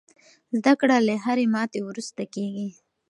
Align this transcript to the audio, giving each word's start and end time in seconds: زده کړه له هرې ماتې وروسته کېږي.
زده 0.59 0.73
کړه 0.79 0.97
له 1.07 1.15
هرې 1.25 1.45
ماتې 1.53 1.79
وروسته 1.87 2.21
کېږي. 2.33 2.69